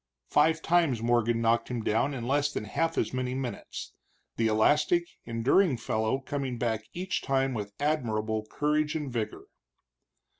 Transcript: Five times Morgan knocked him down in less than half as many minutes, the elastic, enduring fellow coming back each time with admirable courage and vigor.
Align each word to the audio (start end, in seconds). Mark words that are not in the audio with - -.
Five 0.31 0.63
times 0.63 1.03
Morgan 1.03 1.41
knocked 1.41 1.69
him 1.69 1.83
down 1.83 2.15
in 2.15 2.27
less 2.27 2.51
than 2.51 2.63
half 2.63 2.97
as 2.97 3.13
many 3.13 3.35
minutes, 3.35 3.93
the 4.35 4.47
elastic, 4.47 5.05
enduring 5.25 5.77
fellow 5.77 6.17
coming 6.21 6.57
back 6.57 6.83
each 6.93 7.21
time 7.21 7.53
with 7.53 7.71
admirable 7.79 8.47
courage 8.49 8.95
and 8.95 9.13
vigor. 9.13 9.45